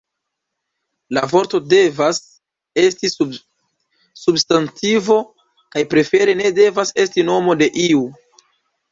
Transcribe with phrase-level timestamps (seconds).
[1.15, 2.19] La vorto devas
[2.83, 3.09] esti
[4.19, 5.17] substantivo
[5.75, 8.01] kaj prefere ne devas esti nomo de iu.